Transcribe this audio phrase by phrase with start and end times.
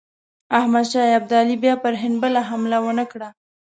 [0.59, 3.29] احمدشاه ابدالي بیا پر هند بله حمله ونه کړه.